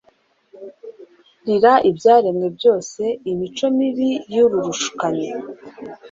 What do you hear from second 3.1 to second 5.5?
imico mibi y'luruushukanyi.